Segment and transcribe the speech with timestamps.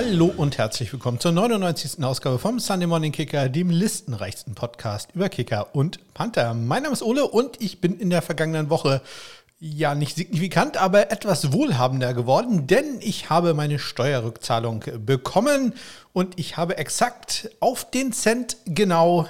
[0.00, 2.04] Hallo und herzlich willkommen zur 99.
[2.04, 6.54] Ausgabe vom Sunday Morning Kicker, dem listenreichsten Podcast über Kicker und Panther.
[6.54, 9.02] Mein Name ist Ole und ich bin in der vergangenen Woche
[9.58, 15.74] ja nicht signifikant, aber etwas wohlhabender geworden, denn ich habe meine Steuerrückzahlung bekommen
[16.12, 19.26] und ich habe exakt auf den Cent genau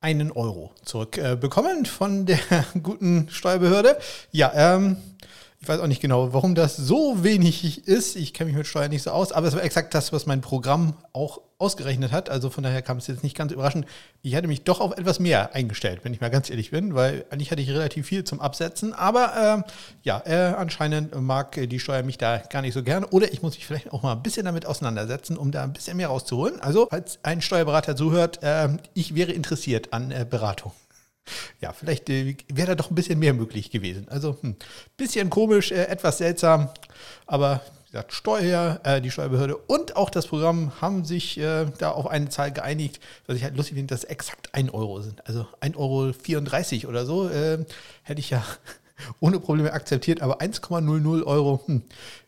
[0.00, 2.38] einen Euro zurückbekommen von der
[2.82, 3.98] guten Steuerbehörde.
[4.32, 4.96] Ja, ähm,
[5.62, 8.16] ich weiß auch nicht genau, warum das so wenig ist.
[8.16, 10.40] Ich kenne mich mit Steuern nicht so aus, aber es war exakt das, was mein
[10.40, 12.30] Programm auch ausgerechnet hat.
[12.30, 13.84] Also von daher kam es jetzt nicht ganz überraschend.
[14.22, 17.26] Ich hatte mich doch auf etwas mehr eingestellt, wenn ich mal ganz ehrlich bin, weil
[17.28, 18.94] eigentlich hatte ich relativ viel zum Absetzen.
[18.94, 19.70] Aber äh,
[20.02, 23.04] ja, äh, anscheinend mag die Steuer mich da gar nicht so gern.
[23.04, 25.98] Oder ich muss mich vielleicht auch mal ein bisschen damit auseinandersetzen, um da ein bisschen
[25.98, 26.58] mehr rauszuholen.
[26.62, 30.72] Also, falls ein Steuerberater zuhört, äh, ich wäre interessiert an äh, Beratung.
[31.60, 34.08] Ja, vielleicht äh, wäre da doch ein bisschen mehr möglich gewesen.
[34.08, 34.56] Also ein hm,
[34.96, 36.70] bisschen komisch, äh, etwas seltsam,
[37.26, 41.90] aber wie gesagt, Steuer, äh, die Steuerbehörde und auch das Programm haben sich äh, da
[41.90, 45.26] auf eine Zahl geeinigt, was ich halt lustig finde, dass exakt 1 Euro sind.
[45.26, 47.58] Also 1,34 Euro oder so äh,
[48.04, 48.44] hätte ich ja
[49.20, 51.82] ohne Probleme akzeptiert, aber 1,00 Euro, hm,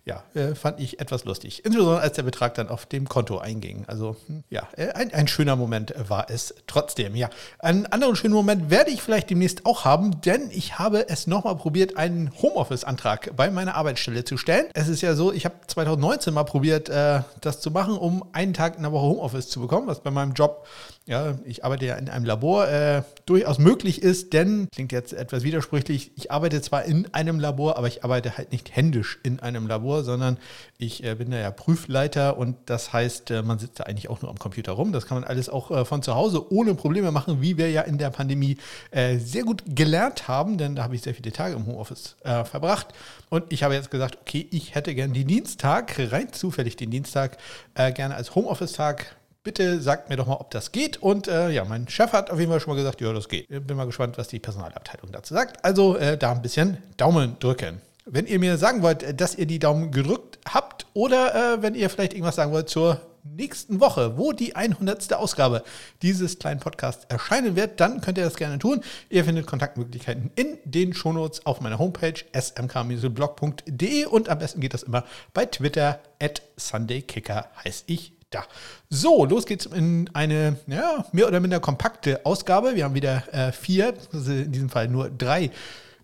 [0.05, 1.65] ja, äh, fand ich etwas lustig.
[1.65, 3.85] Insbesondere als der Betrag dann auf dem Konto einging.
[3.87, 7.15] Also, hm, ja, äh, ein, ein schöner Moment war es trotzdem.
[7.15, 11.29] Ja, einen anderen schönen Moment werde ich vielleicht demnächst auch haben, denn ich habe es
[11.29, 14.67] nochmal probiert, einen Homeoffice-Antrag bei meiner Arbeitsstelle zu stellen.
[14.75, 18.55] Es ist ja so, ich habe 2019 mal probiert, äh, das zu machen, um einen
[18.55, 20.67] Tag in der Woche Homeoffice zu bekommen, was bei meinem Job
[21.07, 25.43] ja, ich arbeite ja in einem Labor, äh, durchaus möglich ist, denn, klingt jetzt etwas
[25.43, 29.67] widersprüchlich, ich arbeite zwar in einem Labor, aber ich arbeite halt nicht händisch in einem
[29.67, 30.39] Labor, sondern
[30.79, 34.23] ich äh, bin da ja Prüfleiter und das heißt, äh, man sitzt da eigentlich auch
[34.23, 34.93] nur am Computer rum.
[34.93, 37.83] Das kann man alles auch äh, von zu Hause ohne Probleme machen, wie wir ja
[37.83, 38.57] in der Pandemie
[38.93, 42.89] sehr gut gelernt haben, denn da habe ich sehr viele Tage im Homeoffice verbracht.
[43.31, 47.39] Und ich habe jetzt gesagt, okay, ich hätte gern den Dienstag, rein zufällig den Dienstag,
[47.75, 51.03] gerne als Homeoffice-Tag Bitte sagt mir doch mal, ob das geht.
[51.03, 53.49] Und äh, ja, mein Chef hat auf jeden Fall schon mal gesagt, ja, das geht.
[53.49, 55.65] Bin mal gespannt, was die Personalabteilung dazu sagt.
[55.65, 57.81] Also äh, da ein bisschen Daumen drücken.
[58.05, 61.75] Wenn ihr mir sagen wollt, äh, dass ihr die Daumen gedrückt habt oder äh, wenn
[61.75, 65.13] ihr vielleicht irgendwas sagen wollt zur nächsten Woche, wo die 100.
[65.13, 65.63] Ausgabe
[66.03, 68.83] dieses kleinen Podcasts erscheinen wird, dann könnt ihr das gerne tun.
[69.11, 74.83] Ihr findet Kontaktmöglichkeiten in den Shownotes auf meiner Homepage smk-blog.de und am besten geht das
[74.83, 78.45] immer bei Twitter at SundayKicker heiße ich da.
[78.91, 82.75] So, los geht's in eine ja, mehr oder minder kompakte Ausgabe.
[82.75, 85.51] Wir haben wieder äh, vier, in diesem Fall nur drei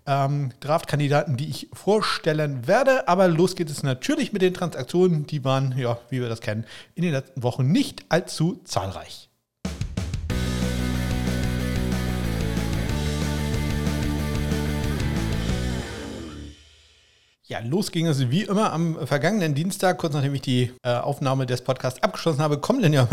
[0.08, 3.06] ähm, Draftkandidaten, die ich vorstellen werde.
[3.06, 5.26] Aber los geht es natürlich mit den Transaktionen.
[5.26, 6.64] Die waren, ja, wie wir das kennen,
[6.94, 9.27] in den letzten Wochen nicht allzu zahlreich.
[17.50, 21.46] Ja, los ging es wie immer am vergangenen Dienstag, kurz nachdem ich die äh, Aufnahme
[21.46, 23.08] des Podcasts abgeschlossen habe, kommen dann ja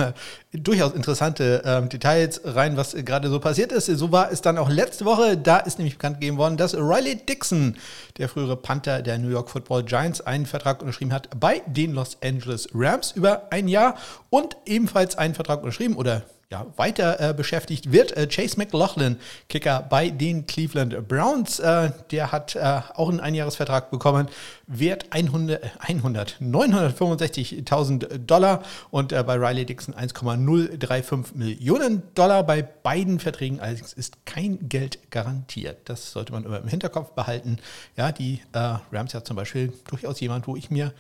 [0.52, 3.86] durchaus interessante äh, Details rein, was gerade so passiert ist.
[3.86, 5.38] So war es dann auch letzte Woche.
[5.38, 7.78] Da ist nämlich bekannt gegeben worden, dass Riley Dixon,
[8.18, 12.18] der frühere Panther der New York Football Giants, einen Vertrag unterschrieben hat bei den Los
[12.22, 13.96] Angeles Rams über ein Jahr
[14.30, 19.18] und ebenfalls einen Vertrag unterschrieben oder ja, weiter äh, beschäftigt wird äh, Chase McLaughlin,
[19.50, 21.60] Kicker bei den Cleveland Browns.
[21.60, 24.28] Äh, der hat äh, auch einen Einjahresvertrag bekommen,
[24.68, 28.62] wert 100, 100 965.000 Dollar
[28.92, 32.44] und äh, bei Riley Dixon 1,035 Millionen Dollar.
[32.44, 35.90] Bei beiden Verträgen allerdings ist kein Geld garantiert.
[35.90, 37.58] Das sollte man immer im Hinterkopf behalten.
[37.98, 40.94] Ja, die äh, Rams ja zum Beispiel durchaus jemand, wo ich mir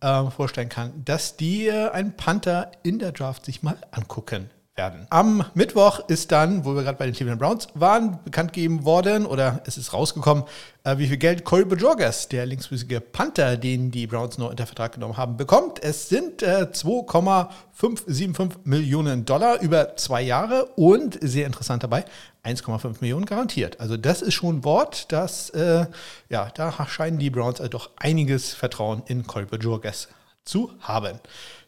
[0.00, 4.48] vorstellen kann, dass die einen Panther in der Draft sich mal angucken
[4.78, 5.06] werden.
[5.10, 9.26] Am Mittwoch ist dann, wo wir gerade bei den Cleveland Browns waren, bekannt gegeben worden
[9.26, 10.44] oder es ist rausgekommen,
[10.84, 14.92] äh, wie viel Geld Corey Bajorgas, der linksfüßige Panther, den die Browns noch unter Vertrag
[14.92, 15.82] genommen haben, bekommt.
[15.82, 22.04] Es sind äh, 2,575 Millionen Dollar über zwei Jahre und sehr interessant dabei,
[22.44, 23.80] 1,5 Millionen garantiert.
[23.80, 25.86] Also das ist schon ein Wort, das, äh,
[26.30, 30.08] ja, da scheinen die Browns also doch einiges Vertrauen in Corey Bajorgas
[30.44, 31.18] zu haben.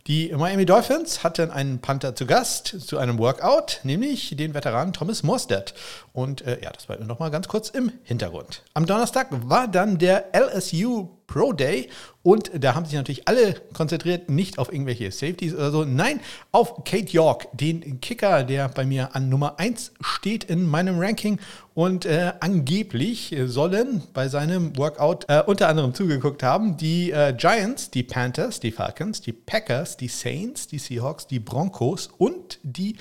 [0.06, 5.23] Die Miami Dolphins hatten einen Panther zu Gast zu einem Workout, nämlich den Veteran Thomas
[5.23, 5.75] Morstead.
[6.12, 8.62] Und äh, ja, das war noch mal ganz kurz im Hintergrund.
[8.75, 11.88] Am Donnerstag war dann der LSU Pro Day
[12.23, 16.85] und da haben sich natürlich alle konzentriert, nicht auf irgendwelche Safeties oder so, nein, auf
[16.85, 21.38] Kate York, den Kicker, der bei mir an Nummer 1 steht in meinem Ranking
[21.73, 27.91] und äh, angeblich sollen bei seinem Workout äh, unter anderem zugeguckt haben die äh, Giants,
[27.91, 32.97] die Panthers, die Falcons, die Packers, die Saints, die Seahawks, die Broncos und die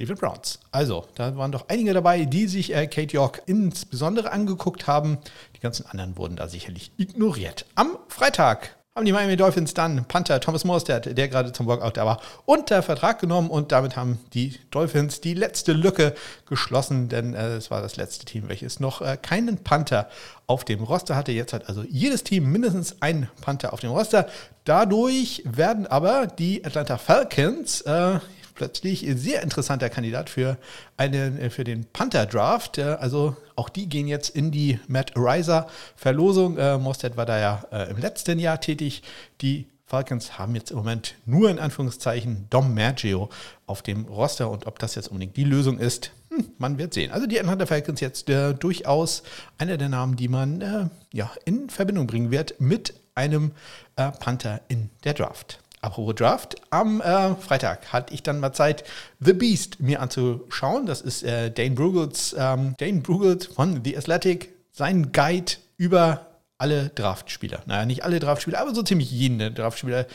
[0.00, 0.58] Cleveland Browns.
[0.70, 5.18] Also, da waren doch einige dabei, die sich äh, Kate York insbesondere angeguckt haben.
[5.60, 7.66] Die ganzen anderen wurden da sicherlich ignoriert.
[7.74, 12.06] Am Freitag haben die Miami Dolphins dann Panther Thomas Morstead, der gerade zum Workout da
[12.06, 16.14] war, unter Vertrag genommen und damit haben die Dolphins die letzte Lücke
[16.46, 20.08] geschlossen, denn äh, es war das letzte Team, welches noch äh, keinen Panther
[20.46, 21.30] auf dem Roster hatte.
[21.30, 24.26] Jetzt hat also jedes Team mindestens einen Panther auf dem Roster.
[24.64, 28.18] Dadurch werden aber die Atlanta Falcons äh,
[28.60, 30.58] plötzlich sehr interessanter Kandidat für,
[30.98, 32.78] einen, äh, für den Panther-Draft.
[32.78, 36.58] Also auch die gehen jetzt in die Matt Ariser-Verlosung.
[36.58, 39.02] Äh, Mostert war da ja äh, im letzten Jahr tätig.
[39.40, 43.30] Die Falcons haben jetzt im Moment nur in Anführungszeichen Dom Maggio
[43.64, 47.12] auf dem Roster und ob das jetzt unbedingt die Lösung ist, hm, man wird sehen.
[47.12, 49.22] Also die Atlanta Falcons jetzt äh, durchaus
[49.56, 53.52] einer der Namen, die man äh, ja, in Verbindung bringen wird mit einem
[53.96, 55.60] äh, Panther in der Draft.
[55.82, 58.84] Apropos Draft, am äh, Freitag hatte ich dann mal Zeit,
[59.20, 60.84] The Beast mir anzuschauen.
[60.84, 66.26] Das ist äh, Dane Brugels, ähm, Dane Brugels von The Athletic, sein Guide über
[66.58, 67.62] alle Draftspieler.
[67.64, 70.06] Naja, nicht alle Draftspieler, aber so ziemlich jeden Draftspieler,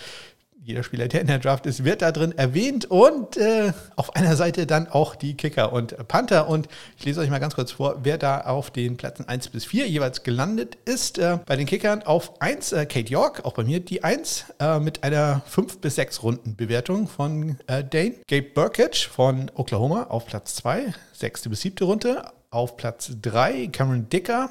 [0.65, 4.35] jeder Spieler, der in der Draft ist, wird da drin erwähnt und äh, auf einer
[4.35, 6.49] Seite dann auch die Kicker und Panther.
[6.49, 6.67] Und
[6.97, 9.87] ich lese euch mal ganz kurz vor, wer da auf den Plätzen 1 bis 4
[9.87, 11.19] jeweils gelandet ist.
[11.19, 14.79] Äh, bei den Kickern auf 1 äh, Kate York, auch bei mir die 1, äh,
[14.79, 18.15] mit einer 5 bis 6 Runden Bewertung von äh, Dane.
[18.27, 21.49] Gabe Burkett von Oklahoma auf Platz 2, 6.
[21.49, 21.85] bis 7.
[21.85, 22.23] Runde.
[22.55, 24.49] Auf Platz 3 Cameron Dicker,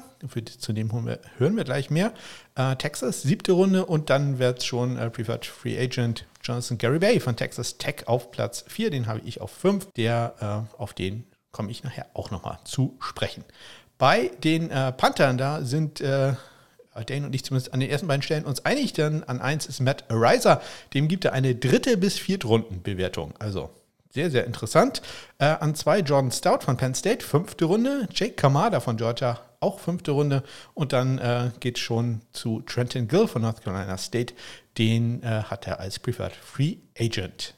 [0.59, 0.91] zu dem
[1.39, 2.13] hören wir gleich mehr.
[2.53, 7.19] Äh, Texas, siebte Runde und dann wird schon äh, Preferred Free Agent Jonathan Gary Bay
[7.19, 9.87] von Texas Tech auf Platz 4, den habe ich auf 5.
[9.97, 13.43] Der, äh, auf den komme ich nachher auch nochmal zu sprechen.
[13.97, 16.33] Bei den äh, Panthern, da sind äh,
[17.07, 19.79] Dane und ich zumindest an den ersten beiden Stellen uns einig, denn an 1 ist
[19.79, 20.61] Matt Ariser,
[20.93, 23.33] dem gibt er eine dritte bis vierte Rundenbewertung.
[23.39, 23.71] Also
[24.15, 25.01] sehr, sehr interessant.
[25.37, 28.07] Äh, an zwei Jordan Stout von Penn State, fünfte Runde.
[28.11, 30.41] Jake Kamada von Georgia, auch fünfte Runde.
[30.73, 34.33] Und dann äh, geht es schon zu Trenton Gill von North Carolina State.
[34.77, 37.53] Den äh, hat er als Preferred Free Agent.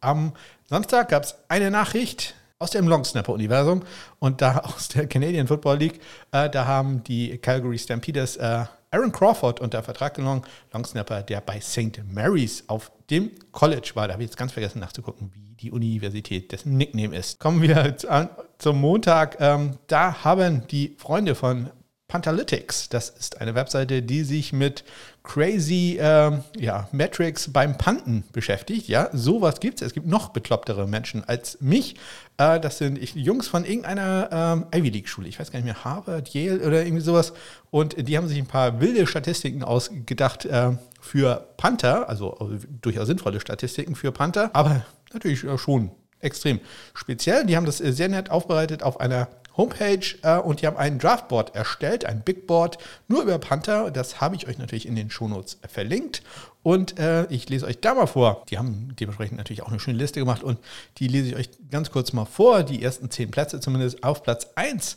[0.00, 0.32] Am
[0.68, 3.82] Samstag gab es eine Nachricht aus dem Longsnapper-Universum
[4.18, 6.00] und da aus der Canadian Football League.
[6.32, 10.42] Äh, da haben die Calgary Stampeders äh, Aaron Crawford unter Vertrag genommen,
[10.72, 12.02] Longsnapper, der bei St.
[12.12, 14.08] Mary's auf dem College war.
[14.08, 17.38] Da habe ich jetzt ganz vergessen nachzugucken, wie die Universität dessen Nickname ist.
[17.38, 17.96] Kommen wir
[18.58, 19.36] zum Montag.
[19.38, 21.70] Ähm, da haben die Freunde von
[22.10, 24.82] Pantalytics, das ist eine Webseite, die sich mit
[25.22, 28.88] crazy ähm, ja, Metrics beim Panten beschäftigt.
[28.88, 29.86] Ja, sowas gibt es.
[29.86, 31.94] Es gibt noch beklopptere Menschen als mich.
[32.36, 35.28] Äh, das sind ich, Jungs von irgendeiner ähm, Ivy League-Schule.
[35.28, 37.32] Ich weiß gar nicht mehr, Harvard, Yale oder irgendwie sowas.
[37.70, 43.06] Und die haben sich ein paar wilde Statistiken ausgedacht äh, für Panther, also, also durchaus
[43.06, 46.58] sinnvolle Statistiken für Panther, aber natürlich schon extrem
[46.92, 47.46] speziell.
[47.46, 49.28] Die haben das äh, sehr nett aufbereitet auf einer
[49.60, 52.78] Homepage äh, und die haben ein Draftboard erstellt, ein Big Board,
[53.08, 53.90] nur über Panther.
[53.90, 56.22] Das habe ich euch natürlich in den Shownotes verlinkt.
[56.62, 58.44] Und äh, ich lese euch da mal vor.
[58.50, 60.58] Die haben dementsprechend natürlich auch eine schöne Liste gemacht und
[60.98, 62.62] die lese ich euch ganz kurz mal vor.
[62.62, 64.96] Die ersten zehn Plätze zumindest auf Platz 1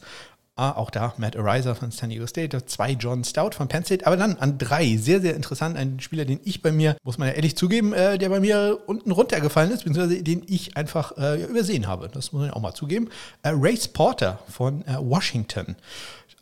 [0.56, 4.06] Ah, auch da Matt Ariser von San Diego State, zwei John Stout von Penn State,
[4.06, 7.28] aber dann an drei, sehr, sehr interessant, ein Spieler, den ich bei mir, muss man
[7.28, 11.44] ja ehrlich zugeben, äh, der bei mir unten runtergefallen ist, beziehungsweise den ich einfach äh,
[11.44, 12.08] übersehen habe.
[12.08, 13.10] Das muss man ja auch mal zugeben.
[13.42, 15.76] Äh, Race Porter von äh, Washington.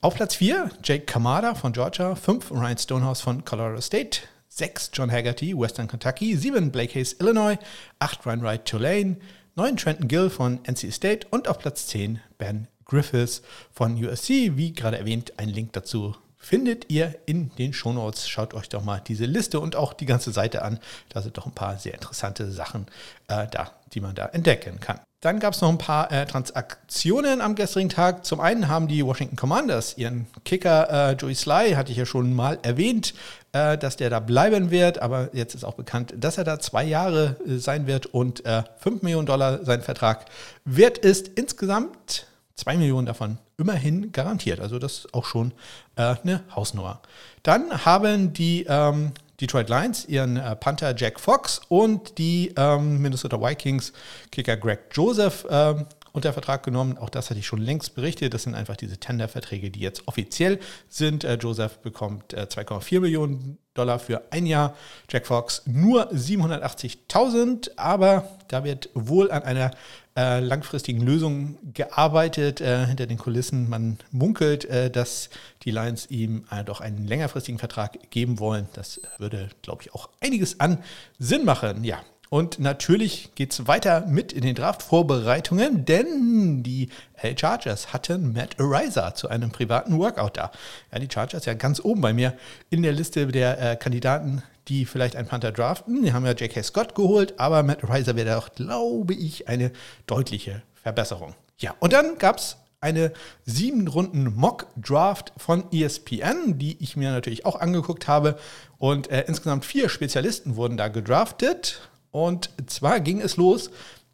[0.01, 5.09] Auf Platz 4 Jake Kamada von Georgia, 5 Ryan Stonehouse von Colorado State, 6 John
[5.09, 7.57] Haggerty, Western Kentucky, 7 Blake Hayes, Illinois,
[7.99, 9.15] 8 Ryan Wright, Tulane,
[9.55, 11.27] 9 Trenton Gill von NC State.
[11.29, 14.57] Und auf Platz 10 Ben Griffiths von USC.
[14.57, 18.27] Wie gerade erwähnt, ein Link dazu findet ihr in den Shownotes.
[18.27, 20.79] Schaut euch doch mal diese Liste und auch die ganze Seite an.
[21.09, 22.87] Da sind doch ein paar sehr interessante Sachen
[23.27, 24.99] äh, da, die man da entdecken kann.
[25.21, 28.25] Dann gab es noch ein paar äh, Transaktionen am gestrigen Tag.
[28.25, 32.33] Zum einen haben die Washington Commanders ihren Kicker äh, Joey Sly, hatte ich ja schon
[32.33, 33.13] mal erwähnt,
[33.51, 34.99] äh, dass der da bleiben wird.
[34.99, 38.85] Aber jetzt ist auch bekannt, dass er da zwei Jahre äh, sein wird und 5
[38.85, 40.25] äh, Millionen Dollar sein Vertrag
[40.65, 41.27] wert ist.
[41.27, 42.25] Insgesamt
[42.61, 44.59] 2 Millionen davon immerhin garantiert.
[44.59, 45.51] Also das ist auch schon
[45.95, 47.01] äh, eine Hausnummer.
[47.41, 53.41] Dann haben die ähm, Detroit Lions ihren äh, Panther Jack Fox und die ähm, Minnesota
[53.41, 53.93] Vikings
[54.31, 56.97] Kicker Greg Joseph ähm, unter Vertrag genommen.
[56.97, 58.33] Auch das hatte ich schon längst berichtet.
[58.33, 61.23] Das sind einfach diese Tender-Verträge, die jetzt offiziell sind.
[61.23, 64.75] Äh, Joseph bekommt äh, 2,4 Millionen Dollar für ein Jahr.
[65.09, 69.71] Jack Fox nur 780.000, aber da wird wohl an einer
[70.17, 73.69] äh, langfristigen Lösungen gearbeitet äh, hinter den Kulissen.
[73.69, 75.29] Man munkelt, äh, dass
[75.63, 78.67] die Lions ihm äh, doch einen längerfristigen Vertrag geben wollen.
[78.73, 80.79] Das würde, glaube ich, auch einiges an
[81.17, 81.85] Sinn machen.
[81.85, 81.99] Ja,
[82.33, 86.87] und natürlich geht es weiter mit in den Draft-Vorbereitungen, denn die
[87.35, 90.49] Chargers hatten Matt Ariza zu einem privaten Workout da.
[90.93, 92.33] Ja, die Chargers ja ganz oben bei mir
[92.69, 96.03] in der Liste der äh, Kandidaten, die vielleicht einen Panther draften.
[96.03, 96.63] Die haben ja J.K.
[96.63, 99.73] Scott geholt, aber Matt Riser wäre auch, glaube ich, eine
[100.07, 101.35] deutliche Verbesserung.
[101.57, 103.11] Ja, und dann gab es eine
[103.45, 108.37] sieben Runden Mock Draft von ESPN, die ich mir natürlich auch angeguckt habe.
[108.77, 111.90] Und äh, insgesamt vier Spezialisten wurden da gedraftet.
[112.11, 113.71] Und zwar ging es los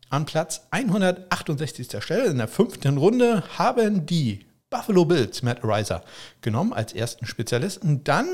[0.10, 2.02] an Platz 168.
[2.02, 2.26] Stelle.
[2.26, 6.04] In der fünften Runde haben die Buffalo Bills Matt Riser
[6.42, 8.04] genommen als ersten Spezialisten.
[8.04, 8.28] Dann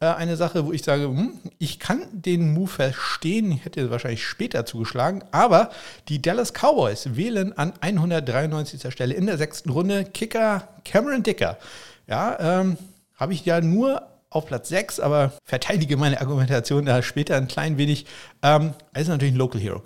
[0.00, 4.24] äh, eine Sache, wo ich sage, hm, ich kann den Move verstehen, ich hätte wahrscheinlich
[4.24, 5.70] später zugeschlagen, aber
[6.08, 8.92] die Dallas Cowboys wählen an 193.
[8.92, 11.58] Stelle in der sechsten Runde Kicker Cameron Dicker.
[12.06, 12.76] Ja, ähm,
[13.16, 14.02] habe ich ja nur
[14.34, 18.06] auf Platz 6, aber verteidige meine Argumentation da später ein klein wenig.
[18.42, 19.82] Ähm, er ist natürlich ein Local Hero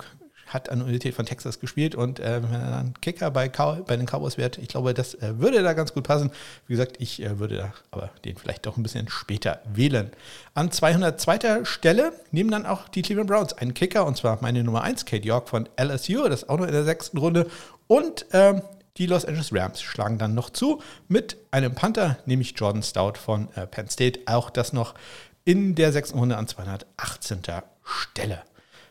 [0.49, 3.85] hat an der Universität von Texas gespielt und äh, wenn er dann Kicker bei, Cow
[3.85, 6.31] bei den Cowboys wird, ich glaube, das äh, würde da ganz gut passen.
[6.67, 10.11] Wie gesagt, ich äh, würde da aber den vielleicht doch ein bisschen später wählen.
[10.55, 11.65] An 202.
[11.65, 15.25] Stelle nehmen dann auch die Cleveland Browns einen Kicker und zwar meine Nummer 1, Kate
[15.25, 17.47] York von LSU, das ist auch noch in der sechsten Runde
[17.87, 18.61] und ähm,
[18.99, 23.47] die Los Angeles Rams schlagen dann noch zu mit einem Panther, nämlich Jordan Stout von
[23.55, 24.19] äh, Penn State.
[24.25, 24.93] Auch das noch
[25.45, 27.39] in der sechsten Runde an 218.
[27.83, 28.43] Stelle.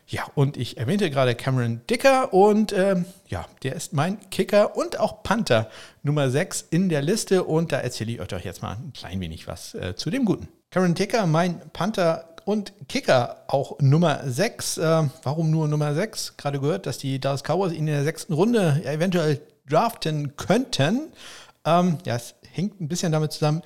[0.07, 4.99] Ja, und ich erwähnte gerade Cameron Dicker und ähm, ja, der ist mein Kicker und
[4.99, 5.69] auch Panther
[6.01, 9.21] Nummer 6 in der Liste und da erzähle ich euch doch jetzt mal ein klein
[9.21, 10.49] wenig was äh, zu dem Guten.
[10.71, 14.79] Cameron Dicker, mein Panther und Kicker auch Nummer 6.
[14.79, 16.35] Äh, warum nur Nummer 6?
[16.37, 19.39] Gerade gehört, dass die Dallas Cowboys ihn in der sechsten Runde eventuell
[19.69, 21.11] draften könnten.
[21.65, 23.61] Ähm, ja, es hängt ein bisschen damit zusammen,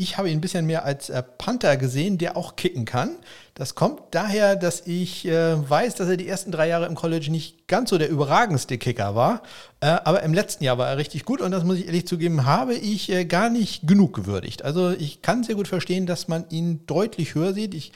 [0.00, 3.16] ich habe ihn ein bisschen mehr als äh, Panther gesehen, der auch kicken kann.
[3.54, 7.32] Das kommt daher, dass ich äh, weiß, dass er die ersten drei Jahre im College
[7.32, 9.42] nicht ganz so der überragendste Kicker war.
[9.80, 12.46] Äh, aber im letzten Jahr war er richtig gut und das muss ich ehrlich zugeben,
[12.46, 14.64] habe ich äh, gar nicht genug gewürdigt.
[14.64, 17.74] Also ich kann sehr gut verstehen, dass man ihn deutlich höher sieht.
[17.74, 17.90] Ich,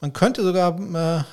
[0.00, 1.24] man könnte sogar äh,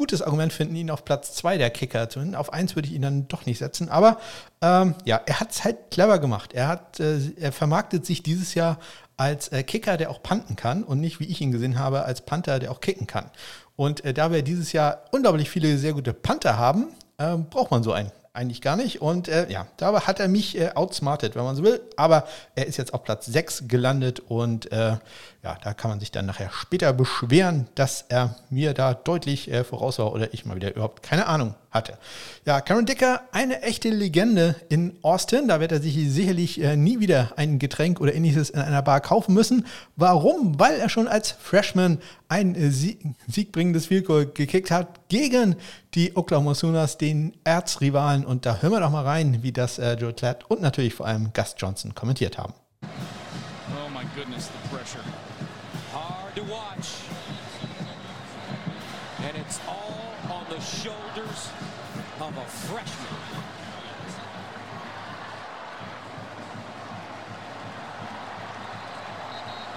[0.00, 2.34] gutes Argument finden, ihn auf Platz 2 der Kicker zu finden.
[2.34, 3.90] Auf 1 würde ich ihn dann doch nicht setzen.
[3.90, 4.18] Aber
[4.62, 6.54] ähm, ja, er hat es halt clever gemacht.
[6.54, 8.78] Er, hat, äh, er vermarktet sich dieses Jahr
[9.18, 12.22] als äh, Kicker, der auch panten kann und nicht, wie ich ihn gesehen habe, als
[12.22, 13.30] Panther, der auch kicken kann.
[13.76, 16.88] Und äh, da wir dieses Jahr unglaublich viele sehr gute Panther haben,
[17.18, 19.00] äh, braucht man so einen eigentlich gar nicht.
[19.00, 21.80] Und äh, ja, dabei hat er mich äh, outsmartet, wenn man so will.
[21.96, 24.96] Aber er ist jetzt auf Platz 6 gelandet und äh,
[25.42, 29.62] ja, da kann man sich dann nachher später beschweren, dass er mir da deutlich äh,
[29.64, 31.98] voraus war oder ich mal wieder überhaupt keine Ahnung hatte.
[32.44, 35.48] Ja, Cameron Dicker, eine echte Legende in Austin.
[35.48, 39.00] Da wird er sich sicherlich äh, nie wieder ein Getränk oder ähnliches in einer Bar
[39.00, 39.66] kaufen müssen.
[39.96, 40.58] Warum?
[40.58, 41.98] Weil er schon als Freshman
[42.28, 45.56] ein äh, Sieg siegbringendes Field Goal gekickt hat gegen
[45.94, 48.24] die Oklahoma Sooners, den Erzrivalen.
[48.24, 51.06] Und da hören wir doch mal rein, wie das äh, Joe Klatt und natürlich vor
[51.06, 52.54] allem Gus Johnson kommentiert haben.
[52.82, 55.02] Oh my goodness, the pressure.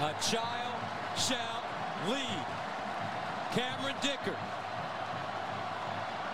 [0.00, 0.74] A child
[1.16, 1.62] shall
[2.08, 2.44] lead.
[3.52, 4.36] Cameron Dicker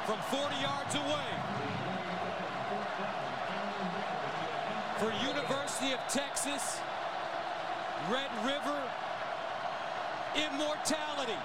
[0.07, 1.31] from 40 yards away.
[4.99, 6.81] For University of Texas,
[8.11, 8.83] Red River,
[10.35, 11.39] immortality.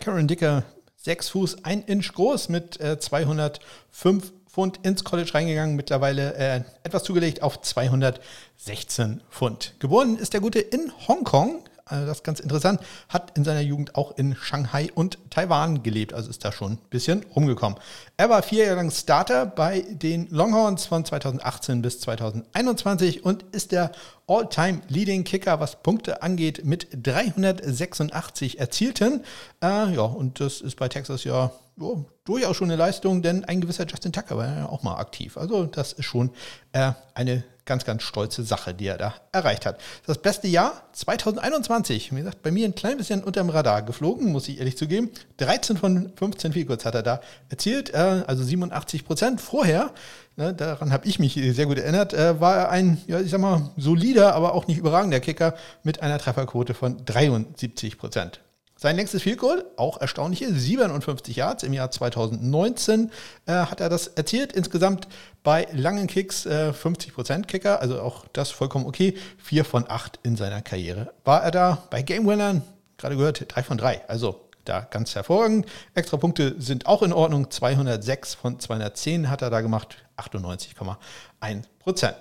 [0.00, 0.64] Karen Dicker,
[0.96, 7.04] 6 Fuß, 1 Inch groß mit äh, 205 Pfund ins College reingegangen, mittlerweile äh, etwas
[7.04, 9.74] zugelegt auf 216 Pfund.
[9.78, 14.16] Geboren ist der Gute in Hongkong, das ist ganz interessant, hat in seiner Jugend auch
[14.16, 17.78] in Shanghai und Taiwan gelebt, also ist da schon ein bisschen rumgekommen.
[18.16, 23.72] Er war vier Jahre lang Starter bei den Longhorns von 2018 bis 2021 und ist
[23.72, 23.92] der
[24.26, 29.24] All-Time Leading Kicker, was Punkte angeht, mit 386 erzielten.
[29.62, 33.60] Äh, ja, und das ist bei Texas ja oh, durchaus schon eine Leistung, denn ein
[33.60, 35.36] gewisser Justin Tucker war ja auch mal aktiv.
[35.36, 36.30] Also das ist schon
[36.72, 39.80] äh, eine ganz, ganz stolze Sache, die er da erreicht hat.
[40.04, 44.48] Das beste Jahr 2021, wie gesagt, bei mir ein klein bisschen unterm Radar geflogen, muss
[44.48, 45.08] ich ehrlich zugeben.
[45.36, 49.40] 13 von 15 Vielkurz hat er da erzielt, äh, also 87 Prozent.
[49.40, 49.92] Vorher,
[50.34, 53.40] ne, daran habe ich mich sehr gut erinnert, äh, war er ein, ja, ich sag
[53.40, 58.40] mal, solider, aber auch nicht überragender Kicker mit einer Trefferquote von 73 Prozent.
[58.82, 63.10] Sein längstes Field Goal, auch erstaunliche 57 Yards im Jahr 2019
[63.44, 64.54] äh, hat er das erzielt.
[64.54, 65.06] Insgesamt
[65.42, 69.18] bei langen Kicks äh, 50% Kicker, also auch das vollkommen okay.
[69.36, 71.82] Vier von acht in seiner Karriere war er da.
[71.90, 72.62] Bei Game Winnern,
[72.96, 74.00] gerade gehört, drei von drei.
[74.08, 75.66] Also da ganz hervorragend.
[75.92, 77.50] Extra Punkte sind auch in Ordnung.
[77.50, 79.98] 206 von 210 hat er da gemacht.
[80.16, 82.14] 98,1%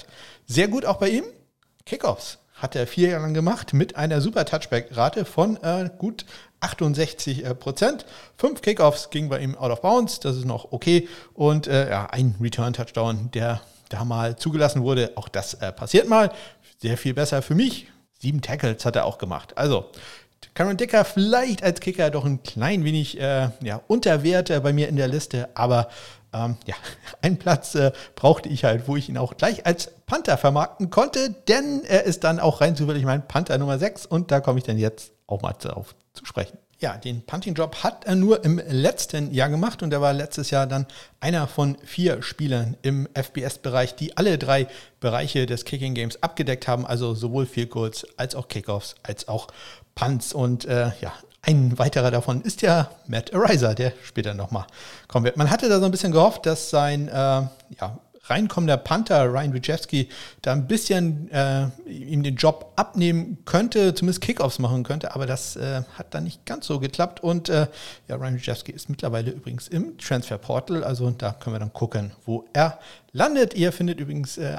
[0.46, 1.24] Sehr gut auch bei ihm.
[1.86, 6.26] Kickoffs hat er vier Jahre lang gemacht mit einer super Touchback-Rate von äh, gut
[6.62, 8.06] 68 äh, Prozent.
[8.38, 11.08] Fünf Kickoffs gingen bei ihm out of bounds, das ist noch okay.
[11.34, 16.32] Und äh, ja, ein Return-Touchdown, der da mal zugelassen wurde, auch das äh, passiert mal.
[16.80, 17.88] Sehr viel besser für mich.
[18.20, 19.58] Sieben Tackles hat er auch gemacht.
[19.58, 19.86] Also,
[20.54, 24.88] Cameron Dicker vielleicht als Kicker doch ein klein wenig äh, ja, unter Wert bei mir
[24.90, 25.90] in der Liste, aber
[26.34, 26.76] ähm, ja,
[27.22, 31.34] einen Platz äh, brauchte ich halt, wo ich ihn auch gleich als Panther vermarkten konnte,
[31.48, 34.66] denn er ist dann auch rein zufällig mein Panther Nummer 6 und da komme ich
[34.66, 36.58] dann jetzt auch mal darauf zu sprechen.
[36.82, 40.66] Ja, den Punting-Job hat er nur im letzten Jahr gemacht und er war letztes Jahr
[40.66, 40.88] dann
[41.20, 44.68] einer von vier Spielern im FBS-Bereich, die alle drei
[45.02, 49.48] Bereiche des Kicking Games abgedeckt haben, also sowohl Field Goals als auch Kickoffs als auch
[49.94, 50.32] Punts.
[50.32, 51.12] Und äh, ja,
[51.42, 54.66] ein weiterer davon ist ja Matt Ariser, der später nochmal
[55.10, 55.36] kommen wird.
[55.36, 58.00] Man hatte da so ein bisschen gehofft, dass sein äh, ja,
[58.30, 60.10] reinkommender Panther Ryan Wijewski
[60.42, 65.56] da ein bisschen äh, ihm den Job abnehmen könnte, zumindest Kickoffs machen könnte, aber das
[65.56, 67.22] äh, hat dann nicht ganz so geklappt.
[67.22, 67.68] Und äh,
[68.08, 72.12] ja, Ryan Wijewski ist mittlerweile übrigens im Transfer Portal, also da können wir dann gucken,
[72.26, 72.80] wo er
[73.12, 73.54] landet.
[73.54, 74.58] Ihr findet übrigens äh,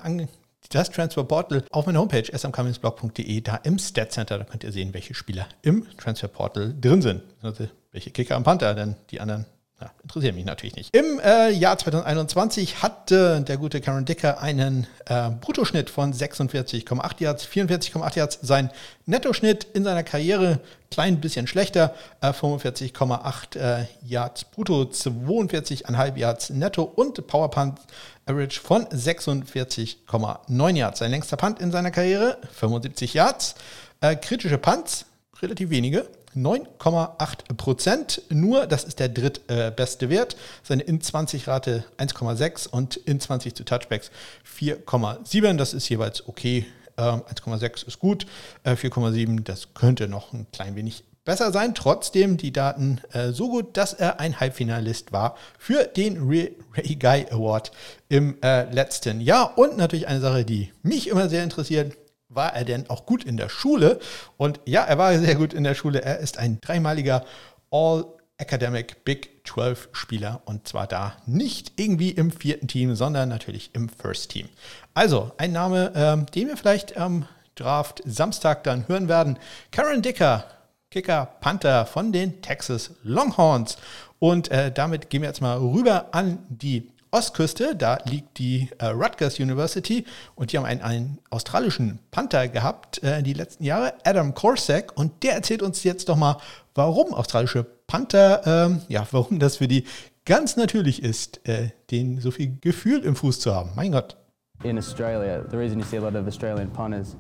[0.71, 4.93] das Transfer Portal auf meiner Homepage smcommingsblog.de, da im Stat Center, da könnt ihr sehen,
[4.95, 7.23] welche Spieler im Transfer Portal drin sind.
[7.43, 9.47] Also welche Kicker am Panther, denn die anderen
[9.81, 10.95] ja, interessiert mich natürlich nicht.
[10.95, 17.47] Im äh, Jahr 2021 hatte der gute Karen Dicker einen äh, Bruttoschnitt von 46,8 Yards,
[17.47, 18.39] 44,8 Yards.
[18.43, 18.71] Sein
[19.07, 20.61] Nettoschnitt in seiner Karriere
[20.91, 27.79] klein bisschen schlechter, äh, 45,8 äh, Yards brutto, 42,5 Yards netto und Powerpunt
[28.27, 30.99] Average von 46,9 Yards.
[30.99, 33.55] Sein längster Punt in seiner Karriere, 75 Yards.
[34.03, 35.07] Äh, kritische Punts,
[35.41, 38.23] relativ wenige, 9,8 Prozent.
[38.29, 40.37] Nur, das ist der drittbeste äh, Wert.
[40.63, 44.11] Seine In-20-Rate 1,6 und In-20 zu Touchbacks
[44.59, 45.57] 4,7.
[45.57, 46.67] Das ist jeweils okay.
[46.97, 48.27] Äh, 1,6 ist gut.
[48.63, 51.75] Äh, 4,7, das könnte noch ein klein wenig besser sein.
[51.75, 56.97] Trotzdem die Daten äh, so gut, dass er ein Halbfinalist war für den Ray, Ray
[56.97, 57.73] Guy Award
[58.09, 59.59] im äh, letzten Jahr.
[59.59, 61.97] Und natürlich eine Sache, die mich immer sehr interessiert
[62.31, 63.99] war er denn auch gut in der Schule?
[64.37, 66.03] Und ja, er war sehr gut in der Schule.
[66.03, 67.25] Er ist ein dreimaliger
[67.71, 68.07] All
[68.39, 73.91] Academic Big 12 Spieler und zwar da nicht irgendwie im vierten Team, sondern natürlich im
[73.91, 74.49] First Team.
[74.95, 79.39] Also ein Name, ähm, den wir vielleicht am Draft Samstag dann hören werden.
[79.73, 80.47] Karen Dicker,
[80.91, 83.77] Kicker Panther von den Texas Longhorns.
[84.19, 88.87] Und äh, damit gehen wir jetzt mal rüber an die Ostküste, da liegt die äh,
[88.87, 90.05] Rutgers University
[90.37, 95.23] und die haben einen, einen australischen Panther gehabt äh, die letzten Jahre, Adam Corsack, und
[95.25, 96.37] der erzählt uns jetzt doch mal,
[96.75, 99.85] warum australische Panther, ähm, ja, warum das für die
[100.25, 103.71] ganz natürlich ist, äh, den so viel Gefühl im Fuß zu haben.
[103.75, 104.17] Mein Gott.
[104.63, 107.17] In Australia, the reason you see a lot of Australian punters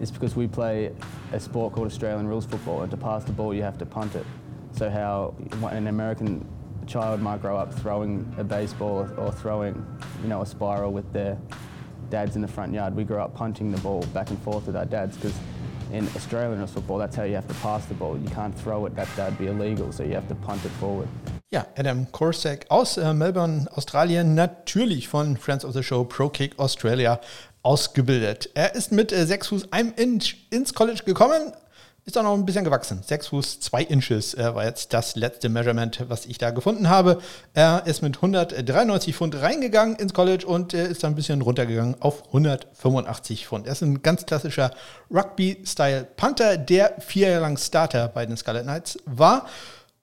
[0.00, 0.90] is because we play
[1.32, 4.14] a sport called Australian rules football, and to pass the ball, you have to punt
[4.16, 4.24] it.
[4.72, 5.34] So how
[5.70, 6.44] an American
[6.90, 9.74] child might grow up throwing a baseball or throwing,
[10.22, 11.38] you know, a spiral with their
[12.10, 12.96] dads in the front yard.
[12.96, 15.38] We grew up punting the ball back and forth with our dads because
[15.92, 18.18] in Australian football, that's how you have to pass the ball.
[18.18, 21.08] You can't throw it, that would be illegal, so you have to punt it forward.
[21.52, 26.58] Ja, Adam Corsack aus äh, Melbourne, Australien, natürlich von Friends of the Show Pro Kick
[26.58, 27.20] Australia
[27.62, 28.50] ausgebildet.
[28.54, 31.52] Er ist mit äh, 6 Fuß 1 Inch ins College gekommen,
[32.04, 33.02] ist auch noch ein bisschen gewachsen.
[33.02, 37.20] 6 Fuß 2 Inches äh, war jetzt das letzte Measurement, was ich da gefunden habe.
[37.52, 42.00] Er ist mit 193 Pfund reingegangen ins College und äh, ist dann ein bisschen runtergegangen
[42.00, 43.66] auf 185 Pfund.
[43.66, 44.70] Er ist ein ganz klassischer
[45.10, 49.46] Rugby-Style-Panther, der vier Jahre lang Starter bei den Scarlet Knights war.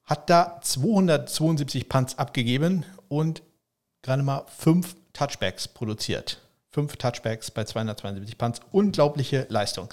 [0.06, 3.42] Hat da 272 Punts abgegeben und
[4.04, 6.42] gerade mal fünf Touchbacks produziert.
[6.70, 8.60] Fünf Touchbacks bei 272 Punts.
[8.72, 9.90] Unglaubliche Leistung.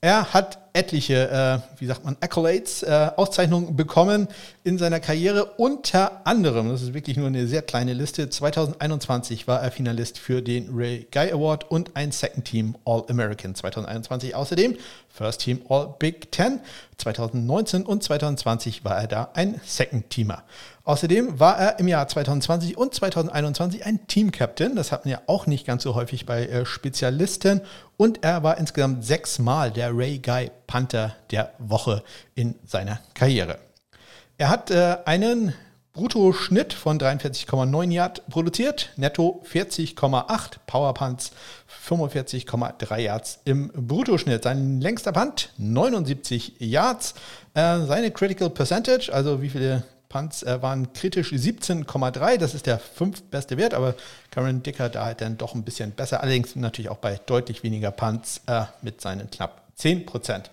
[0.00, 4.28] Er hat etliche, äh, wie sagt man, Accolades, äh, Auszeichnungen bekommen
[4.62, 5.44] in seiner Karriere.
[5.56, 10.40] Unter anderem, das ist wirklich nur eine sehr kleine Liste, 2021 war er Finalist für
[10.40, 14.36] den Ray Guy Award und ein Second Team All-American 2021.
[14.36, 14.76] Außerdem
[15.18, 16.60] First Team All Big Ten
[16.96, 20.44] 2019 und 2020 war er da ein Second Teamer.
[20.84, 24.76] Außerdem war er im Jahr 2020 und 2021 ein Team-Captain.
[24.76, 27.62] Das hat man ja auch nicht ganz so häufig bei äh, Spezialisten.
[27.96, 32.04] Und er war insgesamt sechsmal der Ray Guy Panther der Woche
[32.36, 33.58] in seiner Karriere.
[34.38, 35.52] Er hat äh, einen
[35.98, 41.32] Bruttoschnitt von 43,9 Yard produziert, netto 40,8, Powerpunts
[41.88, 44.44] 45,3 Yards im Bruttoschnitt.
[44.44, 47.14] Sein längster Punt 79 Yards.
[47.54, 52.36] Äh, seine Critical Percentage, also wie viele Punts äh, waren kritisch 17,3.
[52.36, 53.96] Das ist der fünftbeste Wert, aber
[54.30, 56.22] Karen Dicker da halt dann doch ein bisschen besser.
[56.22, 60.48] Allerdings natürlich auch bei deutlich weniger Punts äh, mit seinen knapp 10 Prozent.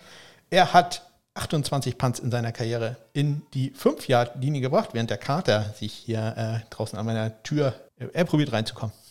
[0.49, 1.03] Er hat
[1.35, 6.69] 28 Punts in seiner Karriere in die 5-Yard-Linie gebracht, während der Carter sich hier äh,
[6.69, 8.93] draußen an meiner Tür, äh, er probiert reinzukommen.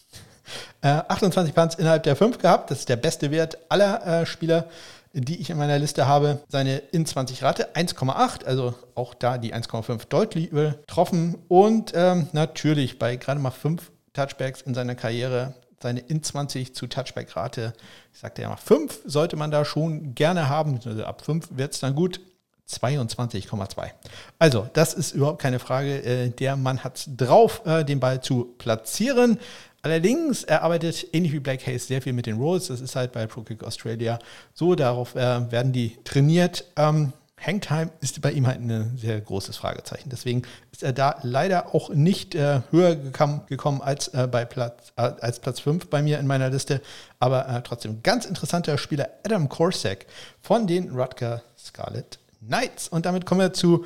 [0.82, 4.68] Äh, 28 Punts innerhalb der 5 gehabt, das ist der beste Wert aller äh, Spieler,
[5.14, 6.42] die ich in meiner Liste habe.
[6.48, 11.38] Seine in 20 Rate 1,8, also auch da die 1,5 deutlich übertroffen.
[11.48, 16.86] Und ähm, natürlich bei gerade mal 5 Touchbacks in seiner Karriere seine in 20 zu
[16.86, 17.74] Touchback-Rate,
[18.12, 20.80] ich sagte ja mal 5, sollte man da schon gerne haben.
[20.84, 22.20] Also ab 5 wird es dann gut.
[22.66, 23.90] 22,2.
[24.38, 26.02] Also, das ist überhaupt keine Frage.
[26.02, 29.38] Äh, der Mann hat es drauf, äh, den Ball zu platzieren.
[29.82, 32.68] Allerdings, er arbeitet ähnlich wie Black Hayes sehr viel mit den Rolls.
[32.68, 34.18] Das ist halt bei ProKick Australia
[34.54, 34.74] so.
[34.74, 36.64] Darauf äh, werden die trainiert.
[37.40, 40.08] Hangtime ist bei ihm halt ein sehr großes Fragezeichen.
[40.08, 40.42] Deswegen
[40.72, 45.02] ist er da leider auch nicht äh, höher gekommen, gekommen als, äh, bei Platz, äh,
[45.02, 46.80] als Platz 5 bei mir in meiner Liste.
[47.18, 50.06] Aber äh, trotzdem ganz interessanter Spieler Adam Korsak
[50.40, 52.88] von den Rutger Scarlet Knights.
[52.88, 53.84] Und damit kommen wir zu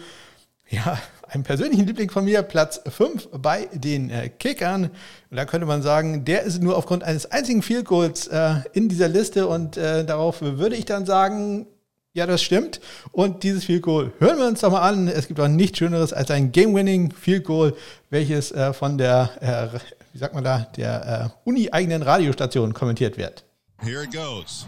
[0.68, 4.84] ja, einem persönlichen Liebling von mir, Platz 5 bei den äh, Kickern.
[5.30, 8.88] Und da könnte man sagen, der ist nur aufgrund eines einzigen Field Goals äh, in
[8.88, 11.66] dieser Liste und darauf würde ich dann sagen,
[12.14, 12.80] ja, das stimmt.
[13.12, 15.08] Und dieses Field Goal hören wir uns doch mal an.
[15.08, 17.74] Es gibt auch nichts Schöneres als ein Game-Winning Field Goal,
[18.10, 19.78] welches äh, von der, äh,
[20.12, 23.44] wie sagt man da, der äh, Uni-eigenen Radiostation kommentiert wird.
[23.80, 24.66] Here it goes.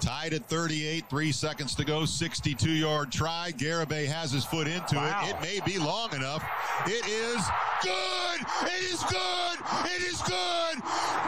[0.00, 3.52] Tied at 38, three seconds to go, 62 yard try.
[3.52, 5.22] Garibay has his foot into wow.
[5.24, 5.30] it.
[5.30, 6.42] It may be long enough.
[6.86, 7.44] It is
[7.82, 8.40] good.
[8.62, 9.58] It is good.
[9.84, 10.80] It is good.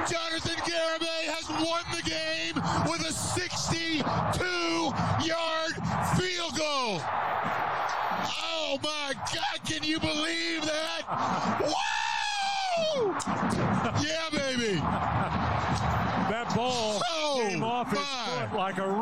[0.09, 2.55] Jonathan Garibay has won the game
[2.91, 4.03] with a 62
[5.27, 5.73] yard
[6.17, 7.01] field goal.
[8.25, 11.82] Oh my God, can you believe that?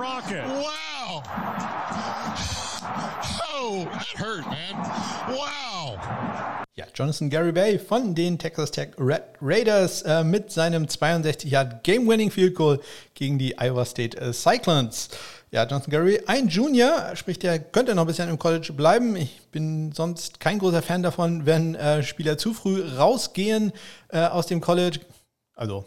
[0.00, 0.44] Rocket.
[0.46, 1.22] Wow.
[3.52, 4.74] Oh, that hurt, man.
[5.28, 5.98] Wow.
[6.74, 11.84] Ja, Jonathan Gary Bay von den Texas Tech Red Raiders äh, mit seinem 62 Yard
[11.84, 12.80] Game-Winning Field Goal
[13.14, 15.10] gegen die Iowa State äh, Cyclones.
[15.50, 19.16] Ja, Jonathan Gary, ein Junior, sprich, der könnte noch ein bisschen im College bleiben.
[19.16, 23.72] Ich bin sonst kein großer Fan davon, wenn äh, Spieler zu früh rausgehen
[24.08, 25.00] äh, aus dem College.
[25.54, 25.84] Also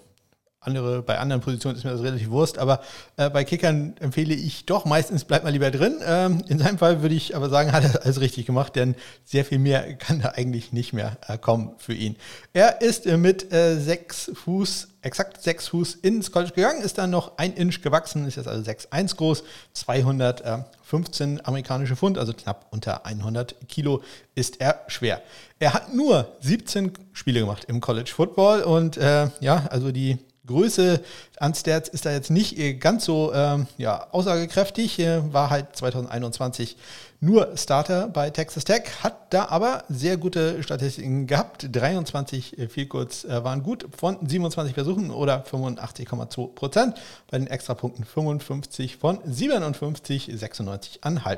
[0.66, 2.82] andere, bei anderen Positionen ist mir das relativ Wurst, aber
[3.18, 5.96] äh, bei Kickern empfehle ich doch, meistens bleibt man lieber drin.
[6.06, 9.46] Ähm, in seinem Fall würde ich aber sagen, hat er alles richtig gemacht, denn sehr
[9.46, 12.16] viel mehr kann da eigentlich nicht mehr äh, kommen für ihn.
[12.54, 17.10] Er ist äh, mit äh, sechs Fuß, exakt sechs Fuß ins College gegangen, ist dann
[17.10, 23.06] noch ein Inch gewachsen, ist jetzt also 6,1 groß, 215 amerikanische Pfund, also knapp unter
[23.06, 24.02] 100 Kilo
[24.36, 25.22] ist er schwer.
[25.60, 31.02] Er hat nur 17 Spiele gemacht im College Football und äh, ja, also die Größe
[31.40, 35.00] an Stats ist da jetzt nicht äh, ganz so ähm, ja, aussagekräftig.
[35.32, 36.78] War halt 2021
[37.24, 41.70] nur Starter bei Texas Tech, hat da aber sehr gute Statistiken gehabt.
[41.72, 46.98] 23 äh, Field Goals äh, waren gut von 27 Versuchen oder 85,2 Prozent.
[47.32, 51.38] Bei den Extrapunkten 55 von 57, 96,5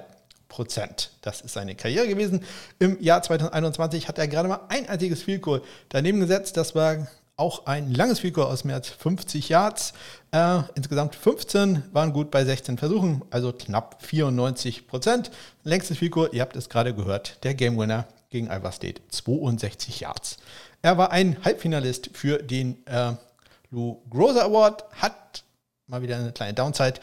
[0.50, 1.12] Prozent.
[1.22, 2.44] Das ist seine Karriere gewesen.
[2.80, 6.58] Im Jahr 2021 hat er gerade mal ein einziges Field Goal daneben gesetzt.
[6.58, 9.94] Das war auch ein langes Figur aus mehr als 50 Yards.
[10.32, 15.32] Äh, insgesamt 15 waren gut bei 16 Versuchen, also knapp 94 Prozent.
[15.64, 20.38] Längstes Figur, ihr habt es gerade gehört, der Game Winner gegen Iowa State, 62 Yards.
[20.82, 23.14] Er war ein Halbfinalist für den äh,
[23.70, 25.44] Lou Groza Award, hat
[25.88, 27.00] mal wieder eine kleine Downside,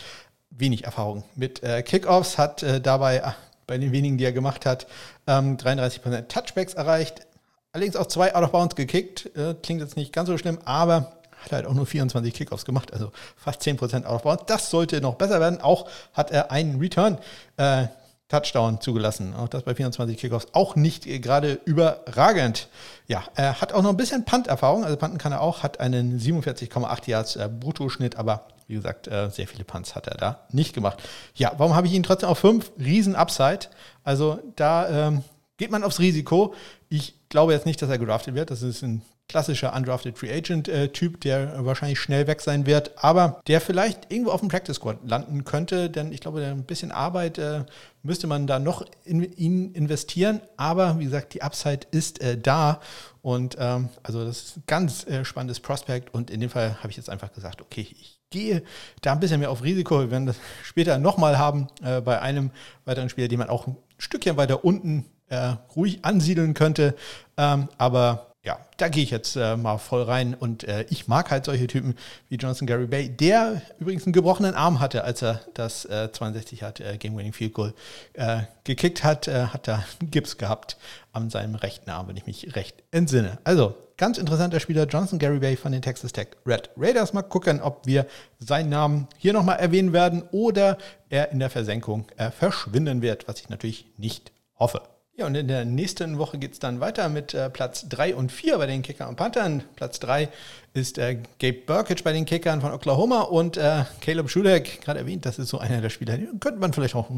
[0.50, 3.32] wenig Erfahrung mit äh, Kickoffs, hat äh, dabei äh,
[3.66, 4.86] bei den wenigen, die er gemacht hat,
[5.26, 7.26] ähm, 33% Touchbacks erreicht,
[7.72, 9.34] Allerdings auch zwei Out of Bounds gekickt.
[9.36, 12.92] Äh, klingt jetzt nicht ganz so schlimm, aber hat halt auch nur 24 Kickoffs gemacht,
[12.92, 14.44] also fast 10% Out of Bounds.
[14.46, 15.60] Das sollte noch besser werden.
[15.60, 17.18] Auch hat er einen Return.
[17.56, 17.86] Äh,
[18.32, 19.34] Touchdown zugelassen.
[19.36, 22.68] Auch das bei 24 Kickoffs auch nicht gerade überragend.
[23.06, 24.84] Ja, er hat auch noch ein bisschen Punt-Erfahrung.
[24.84, 29.28] Also Punten kann er auch, hat einen 47,8 Yards äh, Bruttoschnitt, aber wie gesagt, äh,
[29.28, 31.02] sehr viele Punts hat er da nicht gemacht.
[31.34, 32.72] Ja, warum habe ich ihn trotzdem auf 5?
[32.78, 33.66] Riesen Upside.
[34.02, 35.24] Also da ähm,
[35.58, 36.54] geht man aufs Risiko.
[36.88, 38.50] Ich glaube jetzt nicht, dass er gedraftet wird.
[38.50, 43.40] Das ist ein klassischer Undrafted Free Agent-Typ, äh, der wahrscheinlich schnell weg sein wird, aber
[43.46, 47.38] der vielleicht irgendwo auf dem Practice Squad landen könnte, denn ich glaube, ein bisschen Arbeit
[47.38, 47.64] äh,
[48.02, 52.80] müsste man da noch in ihn investieren, aber wie gesagt, die Upside ist äh, da
[53.22, 56.90] und ähm, also das ist ein ganz äh, spannendes Prospect und in dem Fall habe
[56.90, 58.62] ich jetzt einfach gesagt, okay, ich gehe
[59.00, 60.00] da ein bisschen mehr auf Risiko.
[60.00, 62.50] Wir werden das später nochmal haben äh, bei einem
[62.84, 66.94] weiteren Spieler, den man auch ein Stückchen weiter unten äh, ruhig ansiedeln könnte.
[67.38, 71.30] Ähm, aber ja, da gehe ich jetzt äh, mal voll rein und äh, ich mag
[71.30, 71.94] halt solche Typen
[72.28, 76.62] wie Johnson Gary Bay, der übrigens einen gebrochenen Arm hatte, als er das äh, 62
[76.62, 77.72] hat äh, Game Winning Field Goal
[78.14, 80.76] äh, gekickt hat, äh, hat da einen Gips gehabt
[81.12, 83.38] an seinem rechten Arm, wenn ich mich recht entsinne.
[83.44, 87.12] Also ganz interessanter Spieler Johnson Gary Bay von den Texas Tech Red Raiders.
[87.12, 88.06] Mal gucken, ob wir
[88.40, 93.48] seinen Namen hier nochmal erwähnen werden oder er in der Versenkung verschwinden wird, was ich
[93.50, 94.82] natürlich nicht hoffe.
[95.14, 98.32] Ja, und in der nächsten Woche geht es dann weiter mit äh, Platz 3 und
[98.32, 99.62] 4 bei den Kickern und Panthern.
[99.76, 100.30] Platz 3
[100.72, 105.26] ist äh, Gabe Burkage bei den Kickern von Oklahoma und äh, Caleb Schuleck, gerade erwähnt,
[105.26, 107.10] das ist so einer der Spieler, den könnte man vielleicht auch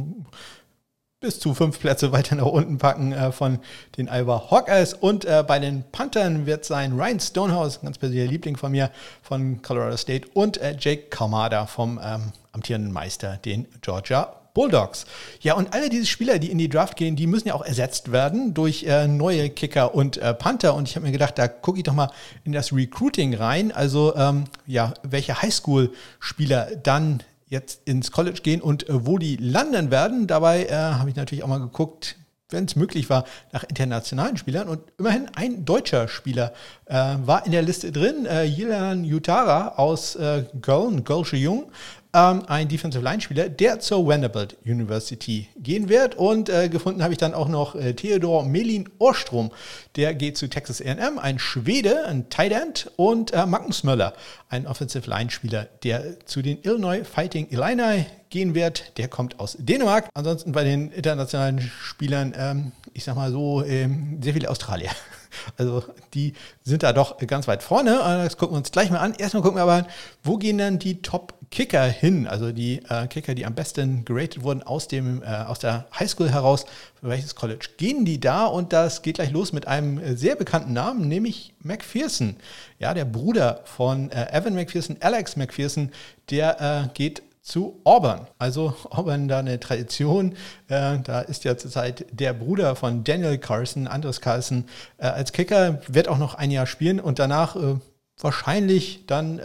[1.21, 3.61] bis zu fünf Plätze weiter nach unten packen äh, von
[3.97, 4.95] den Iowa Hawkeyes.
[4.95, 8.91] Und äh, bei den Panthern wird sein Ryan Stonehouse, ganz persönlicher Liebling von mir,
[9.23, 15.05] von Colorado State und äh, Jake Kamada vom ähm, amtierenden Meister, den Georgia Bulldogs.
[15.40, 18.12] Ja, und alle diese Spieler, die in die Draft gehen, die müssen ja auch ersetzt
[18.12, 20.75] werden durch äh, neue Kicker und äh, Panther.
[20.75, 22.11] Und ich habe mir gedacht, da gucke ich doch mal
[22.45, 23.73] in das Recruiting rein.
[23.73, 29.90] Also, ähm, ja, welche Highschool-Spieler dann jetzt ins College gehen und äh, wo die landen
[29.90, 30.27] werden.
[30.27, 32.17] Dabei äh, habe ich natürlich auch mal geguckt,
[32.51, 34.69] wenn es möglich war, nach internationalen Spielern.
[34.69, 36.53] Und immerhin ein deutscher Spieler
[36.87, 38.27] äh, war in der Liste drin.
[38.27, 41.71] Äh, Jilan Jutara aus äh, Köln, Gölsche Jung,
[42.14, 46.14] ähm, ein Defensive Line Spieler, der zur Vanderbilt University gehen wird.
[46.14, 49.50] Und äh, gefunden habe ich dann auch noch äh, Theodor Melin Orstrom,
[49.96, 54.14] der geht zu Texas A&M, ein Schwede, ein Tight End und äh, Magnus Möller,
[54.48, 58.96] ein Offensive Line Spieler, der zu den Illinois Fighting Illini gehen wird.
[58.98, 60.09] Der kommt aus Dänemark.
[60.14, 64.90] Ansonsten bei den internationalen Spielern, ähm, ich sag mal so, ähm, sehr viele Australier.
[65.57, 67.99] Also die sind da doch ganz weit vorne.
[67.99, 69.14] Das gucken wir uns gleich mal an.
[69.14, 69.87] Erstmal gucken wir aber
[70.23, 74.42] wo gehen dann die Top Kicker hin, also die äh, Kicker, die am besten geratet
[74.42, 76.64] wurden aus, dem, äh, aus der Highschool heraus,
[77.01, 78.47] für welches College gehen die da?
[78.47, 82.37] Und das geht gleich los mit einem äh, sehr bekannten Namen, nämlich McPherson.
[82.81, 85.92] Ja, der Bruder von äh, Evan McPherson, Alex McPherson,
[86.29, 88.27] der äh, geht zu Auburn.
[88.39, 90.33] Also Auburn da eine Tradition.
[90.67, 94.65] Äh, da ist ja zurzeit der Bruder von Daniel Carson, Andres Carson,
[94.99, 97.77] äh, als Kicker, wird auch noch ein Jahr spielen und danach äh,
[98.19, 99.39] wahrscheinlich dann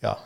[0.00, 0.18] ja,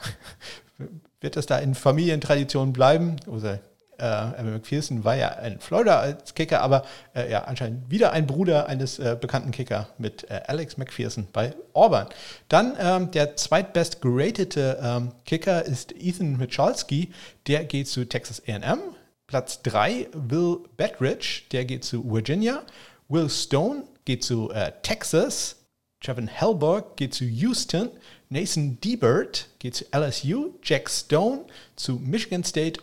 [1.21, 3.17] wird das da in Familientradition bleiben?
[3.27, 3.61] Oder
[3.99, 8.67] äh, McPherson war ja in Florida als Kicker, aber äh, ja, anscheinend wieder ein Bruder
[8.67, 12.09] eines äh, bekannten Kicker mit äh, Alex McPherson bei Auburn.
[12.49, 17.13] Dann ähm, der zweitbest geratete ähm, Kicker ist Ethan Michalski,
[17.47, 18.81] der geht zu Texas AM.
[19.27, 22.63] Platz 3 Will Bedridge, der geht zu Virginia.
[23.09, 25.57] Will Stone geht zu äh, Texas.
[26.01, 27.91] Trevin Hellberg geht zu Houston.
[28.29, 31.45] Nathan Debert geht zu LSU, Jack Stone
[31.77, 32.81] zu Michigan State,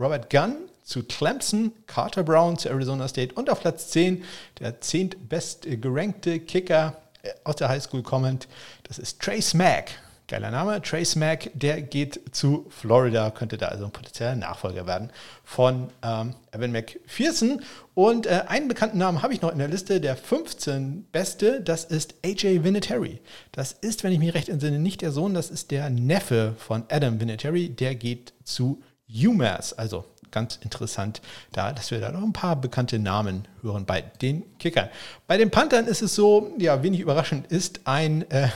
[0.00, 4.24] Robert Gunn zu Clemson, Carter Brown zu Arizona State und auf Platz 10
[4.58, 6.96] der zehntbest gerankte Kicker
[7.44, 8.48] aus der Highschool kommend,
[8.84, 9.90] das ist Trace Mack
[10.30, 10.80] Geiler Name.
[10.80, 15.10] Trace Mack, der geht zu Florida, könnte da also ein potenzieller Nachfolger werden
[15.42, 17.62] von ähm, Evan McPherson.
[17.94, 21.84] Und äh, einen bekannten Namen habe ich noch in der Liste, der 15 beste, das
[21.84, 23.20] ist AJ Vinatieri.
[23.50, 26.84] Das ist, wenn ich mich recht entsinne, nicht der Sohn, das ist der Neffe von
[26.88, 28.80] Adam Vinatieri, der geht zu
[29.12, 29.72] UMass.
[29.72, 31.20] Also ganz interessant,
[31.52, 34.88] da, dass wir da noch ein paar bekannte Namen hören bei den Kickern.
[35.26, 38.48] Bei den Panthern ist es so, ja, wenig überraschend ist ein äh,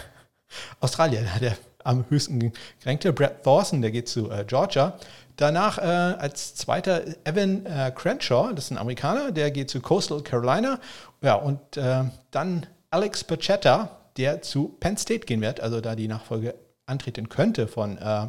[0.80, 3.12] Australier, der am höchsten gerankte.
[3.12, 4.98] Brad Thorson, der geht zu äh, Georgia.
[5.36, 10.22] Danach äh, als zweiter Evan äh, Crenshaw, das ist ein Amerikaner, der geht zu Coastal
[10.22, 10.78] Carolina.
[11.20, 16.08] Ja, und äh, dann Alex Pachetta, der zu Penn State gehen wird, also da die
[16.08, 16.54] Nachfolge
[16.86, 18.28] antreten könnte von äh,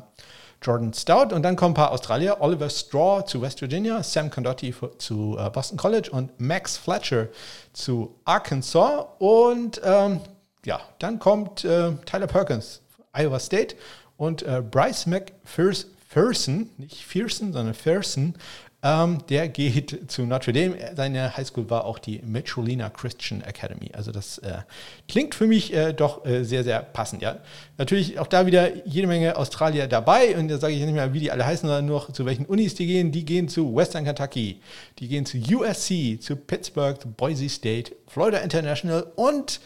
[0.65, 1.33] Jordan Stout.
[1.33, 5.49] Und dann kommen ein paar Australier, Oliver Straw zu West Virginia, Sam Condotti zu äh,
[5.49, 7.27] Boston College und Max Fletcher
[7.73, 9.05] zu Arkansas.
[9.19, 10.21] Und ähm,
[10.65, 12.81] ja, dann kommt äh, Tyler Perkins,
[13.13, 13.75] Iowa State
[14.17, 18.35] und äh, Bryce McPherson, nicht Pearson, sondern Pearson
[18.85, 20.75] Ähm, der geht zu Notre Dame.
[20.95, 23.89] Seine Highschool war auch die Metrodina Christian Academy.
[23.93, 24.59] Also das äh,
[25.09, 27.23] klingt für mich äh, doch äh, sehr, sehr passend.
[27.23, 27.37] Ja,
[27.79, 30.37] natürlich auch da wieder jede Menge Australier dabei.
[30.37, 32.75] Und da sage ich nicht mehr, wie die alle heißen, sondern nur zu welchen Unis
[32.75, 33.11] die gehen.
[33.11, 34.61] Die gehen zu Western Kentucky,
[34.99, 39.61] die gehen zu USC, zu Pittsburgh, zu Boise State, Florida International und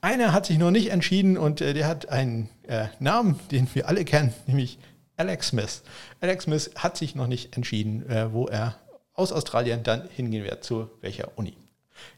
[0.00, 3.88] einer hat sich noch nicht entschieden und äh, der hat einen äh, Namen, den wir
[3.88, 4.78] alle kennen, nämlich
[5.16, 5.82] Alex Smith.
[6.20, 8.76] Alex Smith hat sich noch nicht entschieden, äh, wo er
[9.14, 11.56] aus Australien dann hingehen wird, zu welcher Uni.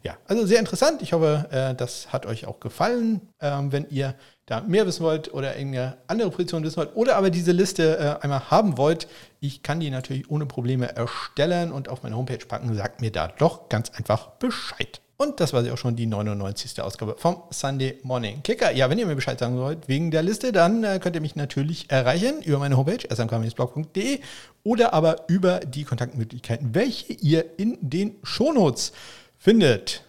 [0.03, 1.03] Ja, also sehr interessant.
[1.03, 3.21] Ich hoffe, äh, das hat euch auch gefallen.
[3.41, 4.15] Ähm, wenn ihr
[4.47, 8.25] da mehr wissen wollt oder irgendeine andere Position wissen wollt oder aber diese Liste äh,
[8.25, 9.09] einmal haben wollt,
[9.41, 12.75] ich kann die natürlich ohne Probleme erstellen und auf meine Homepage packen.
[12.75, 15.01] Sagt mir da doch ganz einfach Bescheid.
[15.19, 16.81] Und das war sie auch schon die 99.
[16.83, 18.73] Ausgabe vom Sunday Morning Kicker.
[18.73, 21.37] Ja, wenn ihr mir Bescheid sagen wollt wegen der Liste, dann äh, könnt ihr mich
[21.37, 24.21] natürlich erreichen über meine Homepage smk-blog.de
[24.63, 28.93] oder aber über die Kontaktmöglichkeiten, welche ihr in den Shownotes
[29.39, 30.03] findet.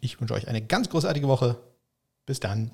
[0.00, 1.56] Ich wünsche euch eine ganz großartige Woche.
[2.24, 2.70] Bis dann.